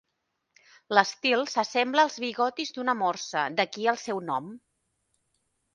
[0.97, 4.51] L'estil s'assembla als bigotis d'una morsa, d'aquí el seu nom.